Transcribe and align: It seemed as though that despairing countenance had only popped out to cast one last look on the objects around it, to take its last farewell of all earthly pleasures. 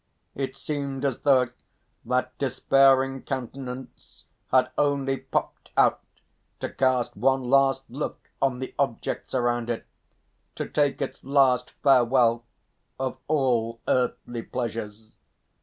It 0.33 0.55
seemed 0.55 1.05
as 1.05 1.19
though 1.19 1.49
that 2.05 2.35
despairing 2.39 3.21
countenance 3.21 4.25
had 4.49 4.71
only 4.75 5.15
popped 5.17 5.69
out 5.77 6.01
to 6.59 6.69
cast 6.69 7.15
one 7.15 7.43
last 7.43 7.83
look 7.87 8.31
on 8.41 8.57
the 8.57 8.73
objects 8.79 9.35
around 9.35 9.69
it, 9.69 9.85
to 10.55 10.67
take 10.67 11.03
its 11.03 11.23
last 11.23 11.69
farewell 11.83 12.43
of 12.99 13.19
all 13.27 13.79
earthly 13.87 14.41
pleasures. 14.41 15.13